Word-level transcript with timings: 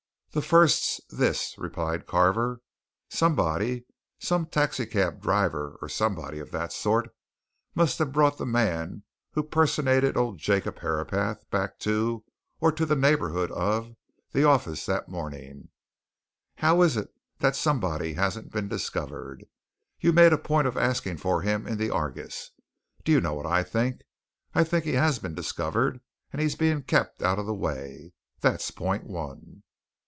"The 0.33 0.41
first's 0.41 1.01
this," 1.09 1.55
replied 1.57 2.07
Carver. 2.07 2.61
"Somebody 3.09 3.83
some 4.17 4.45
taxi 4.45 4.85
cab 4.85 5.21
driver 5.21 5.77
or 5.81 5.89
somebody 5.89 6.39
of 6.39 6.51
that 6.51 6.71
sort 6.71 7.13
must 7.75 7.99
have 7.99 8.13
brought 8.13 8.37
the 8.37 8.45
man 8.45 9.03
who 9.33 9.43
personated 9.43 10.15
old 10.15 10.37
Jacob 10.37 10.79
Herapath 10.79 11.43
back 11.51 11.79
to, 11.79 12.23
or 12.61 12.71
to 12.71 12.85
the 12.85 12.95
neighbourhood 12.95 13.51
of, 13.51 13.97
the 14.31 14.45
office 14.45 14.85
that 14.85 15.09
morning. 15.09 15.67
How 16.55 16.81
is 16.81 16.95
it 16.95 17.13
that 17.39 17.57
somebody 17.57 18.13
hasn't 18.13 18.53
been 18.53 18.69
discovered? 18.69 19.43
You 19.99 20.13
made 20.13 20.31
a 20.31 20.37
point 20.37 20.65
of 20.65 20.77
asking 20.77 21.17
for 21.17 21.41
him 21.41 21.67
in 21.67 21.77
the 21.77 21.89
Argus. 21.89 22.51
Do 23.03 23.11
you 23.11 23.19
know 23.19 23.33
what 23.33 23.45
I 23.47 23.63
think? 23.63 23.99
I 24.55 24.63
think 24.63 24.85
he 24.85 24.93
has 24.93 25.19
been 25.19 25.35
discovered, 25.35 25.99
and 26.31 26.41
he's 26.41 26.55
being 26.55 26.83
kept 26.83 27.21
out 27.21 27.37
of 27.37 27.45
the 27.45 27.53
way. 27.53 28.13
That's 28.39 28.71
point 28.71 29.03
one." 29.03 29.63